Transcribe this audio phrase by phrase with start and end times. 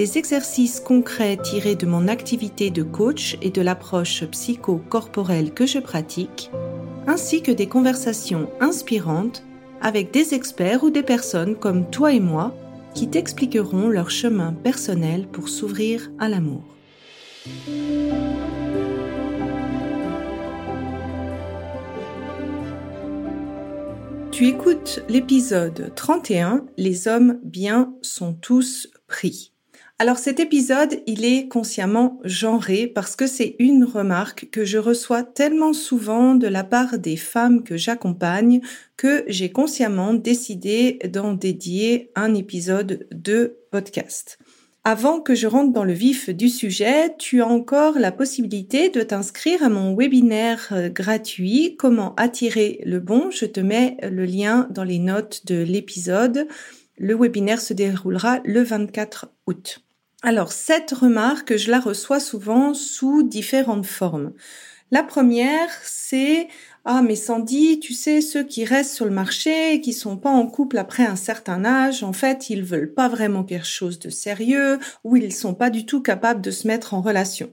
[0.00, 5.78] des exercices concrets tirés de mon activité de coach et de l'approche psycho-corporelle que je
[5.78, 6.50] pratique,
[7.06, 9.44] ainsi que des conversations inspirantes
[9.82, 12.56] avec des experts ou des personnes comme toi et moi
[12.94, 16.64] qui t'expliqueront leur chemin personnel pour s'ouvrir à l'amour.
[24.30, 29.52] Tu écoutes l'épisode 31 Les hommes bien sont tous pris.
[30.00, 35.22] Alors cet épisode, il est consciemment genré parce que c'est une remarque que je reçois
[35.22, 38.62] tellement souvent de la part des femmes que j'accompagne
[38.96, 44.38] que j'ai consciemment décidé d'en dédier un épisode de podcast.
[44.84, 49.02] Avant que je rentre dans le vif du sujet, tu as encore la possibilité de
[49.02, 53.30] t'inscrire à mon webinaire euh, gratuit Comment attirer le bon.
[53.30, 56.48] Je te mets le lien dans les notes de l'épisode.
[56.96, 59.82] Le webinaire se déroulera le 24 août.
[60.22, 64.32] Alors, cette remarque, je la reçois souvent sous différentes formes.
[64.90, 66.48] La première, c'est
[66.86, 70.46] ah mais Sandy, tu sais ceux qui restent sur le marché qui sont pas en
[70.46, 74.78] couple après un certain âge, en fait, ils veulent pas vraiment quelque chose de sérieux
[75.04, 77.50] ou ils sont pas du tout capables de se mettre en relation.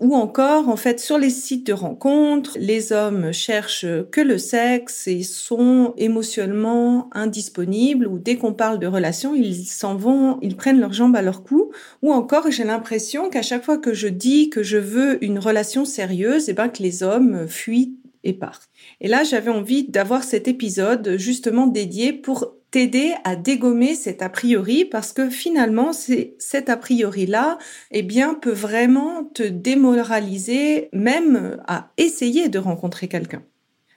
[0.00, 5.08] Ou encore, en fait, sur les sites de rencontres, les hommes cherchent que le sexe
[5.08, 10.78] et sont émotionnellement indisponibles, ou dès qu'on parle de relations, ils s'en vont, ils prennent
[10.78, 11.72] leurs jambes à leur cou.
[12.02, 15.84] Ou encore, j'ai l'impression qu'à chaque fois que je dis que je veux une relation
[15.84, 18.68] sérieuse, et eh ben, que les hommes fuient et partent.
[19.00, 24.28] Et là, j'avais envie d'avoir cet épisode justement dédié pour t'aider à dégommer cet a
[24.28, 27.58] priori parce que finalement, c'est cet a priori-là,
[27.90, 33.42] eh bien, peut vraiment te démoraliser même à essayer de rencontrer quelqu'un.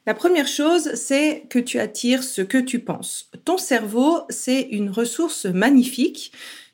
[0.08, 3.30] La première chose, c'est que tu attires ce que tu penses.
[3.46, 6.32] Ton cerveau, c'est une ressource magnifique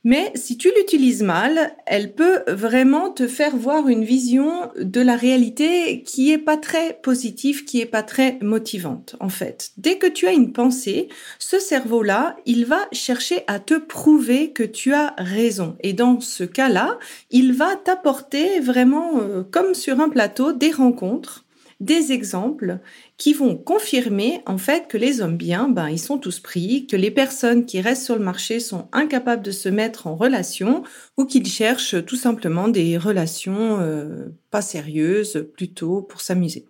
[0.07, 5.17] mais si tu l'utilises mal, elle peut vraiment te faire voir une vision de la
[5.17, 9.71] réalité qui est pas très positive, qui est pas très motivante, en fait.
[9.75, 11.09] Dès que tu as une pensée,
[11.39, 15.75] ce cerveau-là, il va chercher à te prouver que tu as raison.
[15.81, 21.43] Et dans ce cas-là, il va t'apporter vraiment, euh, comme sur un plateau, des rencontres
[21.79, 22.79] des exemples
[23.17, 26.95] qui vont confirmer en fait que les hommes bien, ben ils sont tous pris, que
[26.95, 30.83] les personnes qui restent sur le marché sont incapables de se mettre en relation
[31.17, 36.65] ou qu'ils cherchent tout simplement des relations euh, pas sérieuses, plutôt pour s'amuser.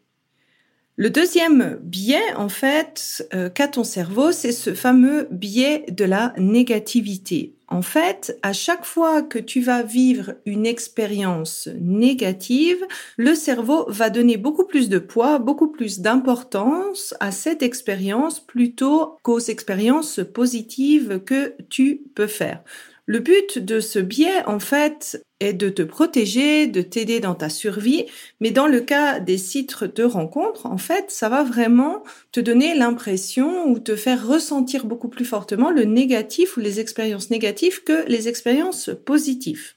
[0.99, 6.33] Le deuxième biais, en fait, euh, qu'a ton cerveau, c'est ce fameux biais de la
[6.37, 7.53] négativité.
[7.69, 12.85] En fait, à chaque fois que tu vas vivre une expérience négative,
[13.17, 19.17] le cerveau va donner beaucoup plus de poids, beaucoup plus d'importance à cette expérience plutôt
[19.21, 22.63] qu'aux expériences positives que tu peux faire.
[23.09, 27.49] Le but de ce biais, en fait, est de te protéger, de t'aider dans ta
[27.49, 28.05] survie,
[28.41, 32.03] mais dans le cas des sites de rencontres, en fait, ça va vraiment
[32.33, 37.29] te donner l'impression ou te faire ressentir beaucoup plus fortement le négatif ou les expériences
[37.29, 39.76] négatives que les expériences positives.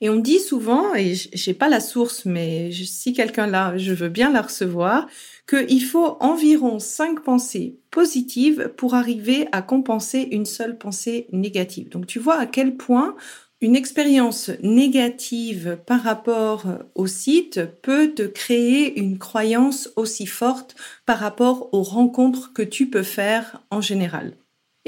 [0.00, 4.08] Et on dit souvent, et j'ai pas la source, mais si quelqu'un l'a, je veux
[4.08, 5.06] bien la recevoir,
[5.48, 11.88] qu'il faut environ cinq pensées positives pour arriver à compenser une seule pensée négative.
[11.88, 13.16] Donc tu vois à quel point
[13.60, 21.18] une expérience négative par rapport au site peut te créer une croyance aussi forte par
[21.18, 24.36] rapport aux rencontres que tu peux faire en général.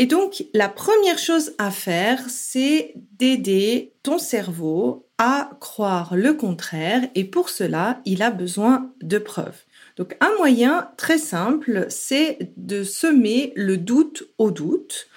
[0.01, 7.07] Et donc, la première chose à faire, c'est d'aider ton cerveau à croire le contraire
[7.15, 9.59] et pour cela, il a besoin de preuves.
[9.99, 15.09] Donc un moyen très simple, c'est de semer le doute au doute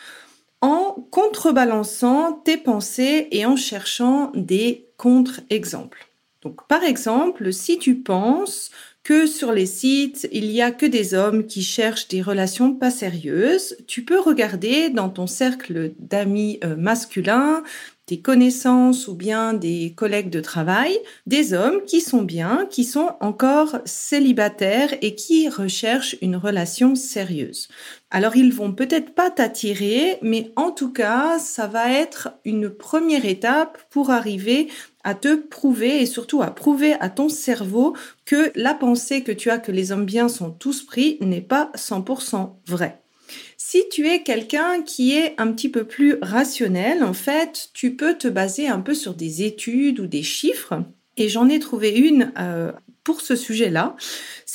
[0.59, 6.09] en contrebalançant tes pensées et en cherchant des contre-exemples.
[6.41, 8.69] Donc par exemple, si tu penses
[9.03, 12.89] que sur les sites, il y a que des hommes qui cherchent des relations pas
[12.89, 17.63] sérieuses, tu peux regarder dans ton cercle d'amis euh, masculins
[18.05, 23.11] tes connaissances ou bien des collègues de travail, des hommes qui sont bien, qui sont
[23.21, 27.69] encore célibataires et qui recherchent une relation sérieuse.
[28.15, 33.25] Alors ils vont peut-être pas t'attirer, mais en tout cas, ça va être une première
[33.25, 34.67] étape pour arriver
[35.03, 37.95] à te prouver et surtout à prouver à ton cerveau
[38.25, 41.71] que la pensée que tu as que les hommes bien sont tous pris n'est pas
[41.75, 43.01] 100% vraie.
[43.57, 48.13] Si tu es quelqu'un qui est un petit peu plus rationnel, en fait, tu peux
[48.13, 50.83] te baser un peu sur des études ou des chiffres.
[51.17, 52.71] Et j'en ai trouvé une euh,
[53.03, 53.95] pour ce sujet-là.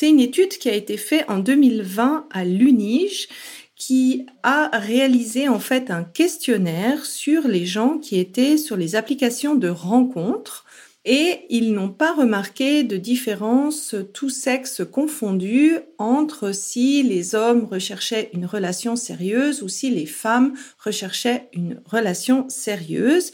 [0.01, 3.29] C'est une étude qui a été faite en 2020 à l'UNIGE
[3.75, 9.57] qui a réalisé en fait un questionnaire sur les gens qui étaient sur les applications
[9.57, 10.65] de rencontres
[11.05, 18.31] et ils n'ont pas remarqué de différence tous sexes confondus entre si les hommes recherchaient
[18.35, 23.33] une relation sérieuse ou si les femmes recherchaient une relation sérieuse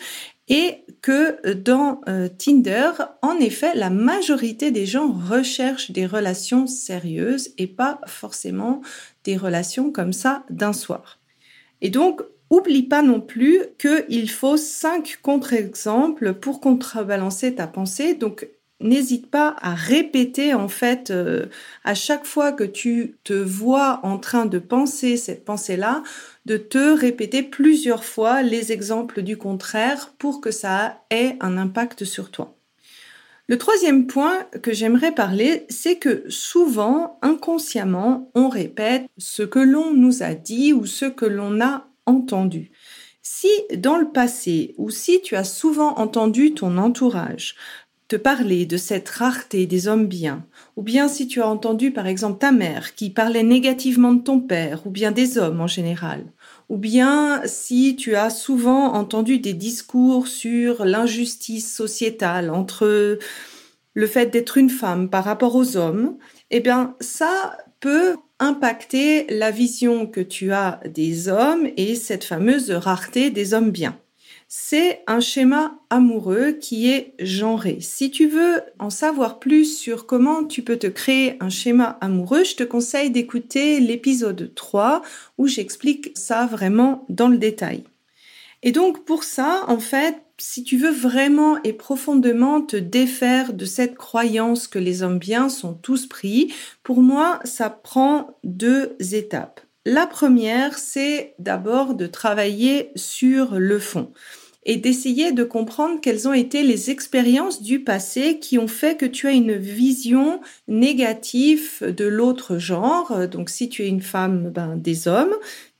[0.48, 2.90] et que dans euh, Tinder,
[3.22, 8.82] en effet, la majorité des gens recherchent des relations sérieuses et pas forcément
[9.24, 11.18] des relations comme ça d'un soir.
[11.80, 18.14] Et donc, Oublie pas non plus qu'il faut cinq contre-exemples pour contrebalancer ta pensée.
[18.14, 18.46] Donc,
[18.84, 21.46] n'hésite pas à répéter en fait euh,
[21.82, 26.04] à chaque fois que tu te vois en train de penser cette pensée-là,
[26.46, 32.04] de te répéter plusieurs fois les exemples du contraire pour que ça ait un impact
[32.04, 32.54] sur toi.
[33.46, 39.92] Le troisième point que j'aimerais parler, c'est que souvent, inconsciemment, on répète ce que l'on
[39.92, 42.70] nous a dit ou ce que l'on a entendu.
[43.20, 47.54] Si dans le passé ou si tu as souvent entendu ton entourage
[48.08, 50.44] te parler de cette rareté des hommes bien,
[50.76, 54.40] ou bien si tu as entendu par exemple ta mère qui parlait négativement de ton
[54.40, 56.24] père, ou bien des hommes en général,
[56.68, 63.18] ou bien si tu as souvent entendu des discours sur l'injustice sociétale entre
[63.94, 66.18] le fait d'être une femme par rapport aux hommes,
[66.50, 72.70] eh bien ça peut impacter la vision que tu as des hommes et cette fameuse
[72.70, 73.98] rareté des hommes bien.
[74.56, 77.78] C'est un schéma amoureux qui est genré.
[77.80, 82.44] Si tu veux en savoir plus sur comment tu peux te créer un schéma amoureux,
[82.44, 85.02] je te conseille d'écouter l'épisode 3
[85.38, 87.82] où j'explique ça vraiment dans le détail.
[88.62, 93.64] Et donc pour ça, en fait, si tu veux vraiment et profondément te défaire de
[93.64, 96.54] cette croyance que les hommes bien sont tous pris,
[96.84, 99.62] pour moi, ça prend deux étapes.
[99.84, 104.12] La première, c'est d'abord de travailler sur le fond
[104.64, 109.06] et d'essayer de comprendre quelles ont été les expériences du passé qui ont fait que
[109.06, 113.28] tu as une vision négative de l'autre genre.
[113.28, 115.34] Donc si tu es une femme, ben, des hommes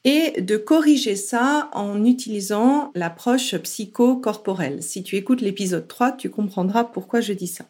[0.05, 4.83] et de corriger ça en utilisant l'approche psychocorporelle.
[4.83, 7.65] Si tu écoutes l'épisode 3, tu comprendras pourquoi je dis ça.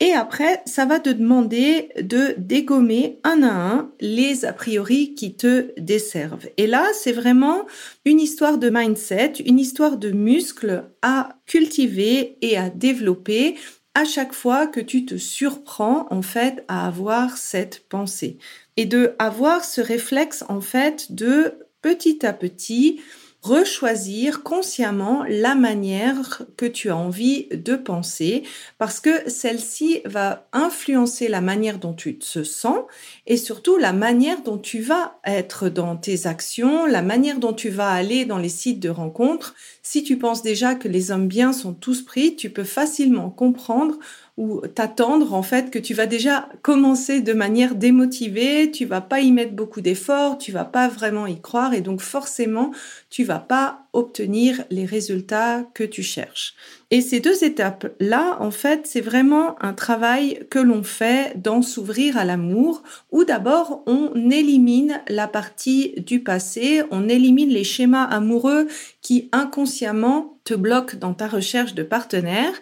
[0.00, 5.34] Et après, ça va te demander de dégommer un à un les a priori qui
[5.34, 6.48] te desservent.
[6.56, 7.66] Et là, c'est vraiment
[8.06, 13.56] une histoire de mindset, une histoire de muscles à cultiver et à développer
[13.94, 18.38] à chaque fois que tu te surprends en fait à avoir cette pensée
[18.76, 21.54] et de avoir ce réflexe en fait de
[21.84, 23.02] petit à petit
[23.42, 28.42] rechoisir consciemment la manière que tu as envie de penser
[28.78, 32.78] parce que celle-ci va influencer la manière dont tu te sens
[33.26, 37.68] et surtout la manière dont tu vas être dans tes actions, la manière dont tu
[37.68, 39.54] vas aller dans les sites de rencontres.
[39.82, 43.98] Si tu penses déjà que les hommes bien sont tous pris, tu peux facilement comprendre
[44.36, 49.20] ou t'attendre en fait que tu vas déjà commencer de manière démotivée, tu vas pas
[49.20, 52.72] y mettre beaucoup d'efforts, tu vas pas vraiment y croire et donc forcément
[53.10, 56.56] tu vas pas obtenir les résultats que tu cherches.
[56.90, 61.62] Et ces deux étapes là en fait, c'est vraiment un travail que l'on fait dans
[61.62, 68.04] s'ouvrir à l'amour où d'abord on élimine la partie du passé, on élimine les schémas
[68.04, 68.66] amoureux
[69.00, 72.52] qui inconsciemment te bloquent dans ta recherche de partenaire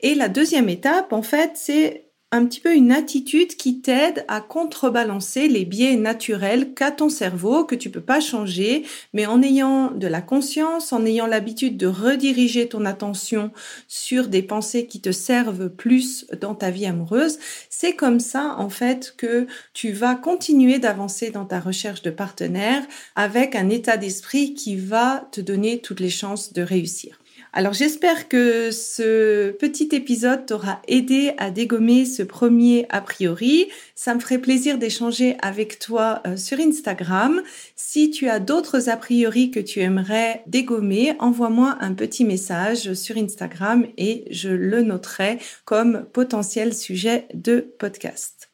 [0.00, 4.42] et la deuxième étape, en fait, c'est un petit peu une attitude qui t'aide à
[4.42, 9.92] contrebalancer les biais naturels qu'a ton cerveau, que tu peux pas changer, mais en ayant
[9.92, 13.50] de la conscience, en ayant l'habitude de rediriger ton attention
[13.86, 17.38] sur des pensées qui te servent plus dans ta vie amoureuse,
[17.70, 22.82] c'est comme ça, en fait, que tu vas continuer d'avancer dans ta recherche de partenaire
[23.16, 27.18] avec un état d'esprit qui va te donner toutes les chances de réussir.
[27.58, 33.66] Alors j'espère que ce petit épisode t'aura aidé à dégommer ce premier a priori.
[33.96, 37.42] Ça me ferait plaisir d'échanger avec toi euh, sur Instagram.
[37.74, 43.16] Si tu as d'autres a priori que tu aimerais dégommer, envoie-moi un petit message sur
[43.16, 48.52] Instagram et je le noterai comme potentiel sujet de podcast.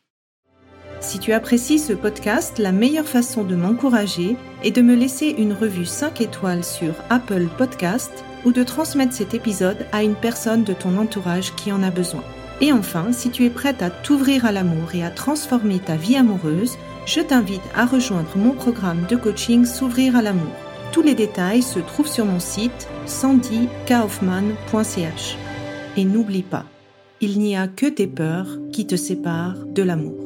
[1.00, 5.52] Si tu apprécies ce podcast, la meilleure façon de m'encourager est de me laisser une
[5.52, 10.72] revue 5 étoiles sur Apple Podcast ou de transmettre cet épisode à une personne de
[10.72, 12.24] ton entourage qui en a besoin.
[12.60, 16.16] Et enfin, si tu es prête à t'ouvrir à l'amour et à transformer ta vie
[16.16, 20.52] amoureuse, je t'invite à rejoindre mon programme de coaching S'ouvrir à l'amour.
[20.92, 25.36] Tous les détails se trouvent sur mon site sandykaufman.ch.
[25.96, 26.64] Et n'oublie pas,
[27.20, 30.23] il n'y a que tes peurs qui te séparent de l'amour.